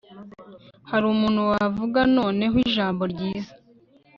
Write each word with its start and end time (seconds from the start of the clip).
hari 0.89 1.05
umuntu 1.13 1.41
wavuga 1.51 1.99
noneho 2.17 2.55
ijambo 2.65 3.01
ryiza 3.11 3.53